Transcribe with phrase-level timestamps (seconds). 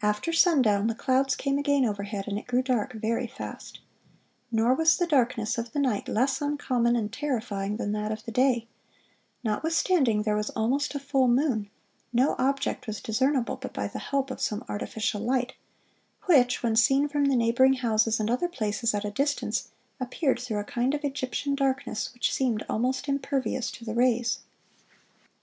[0.00, 3.80] "After sundown, the clouds came again overhead, and it grew dark very fast."
[4.50, 8.32] "Nor was the darkness of the night less uncommon and terrifying than that of the
[8.32, 8.66] day;
[9.44, 11.68] notwithstanding there was almost a full moon,
[12.14, 15.52] no object was discernible but by the help of some artificial light,
[16.24, 19.68] which, when seen from the neighboring houses and other places at a distance,
[20.00, 24.38] appeared through a kind of Egyptian darkness which seemed almost impervious to the rays."